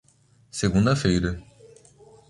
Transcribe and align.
Segunda-feira. 0.61 1.31